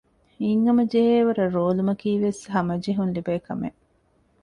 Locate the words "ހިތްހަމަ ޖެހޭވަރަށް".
0.39-1.53